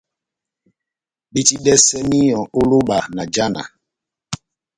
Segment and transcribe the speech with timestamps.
[1.33, 3.61] Betidɛsɛ míyɔ ó lóba na jána.